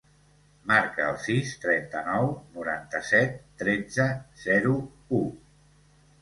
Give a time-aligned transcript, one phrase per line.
[0.69, 4.09] Marca el sis, trenta-nou, noranta-set, tretze,
[4.47, 4.75] zero,
[5.21, 5.23] u.